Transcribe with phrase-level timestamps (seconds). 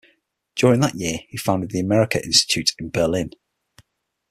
[0.55, 3.33] During that year he founded the Amerika-Institut in Berlin.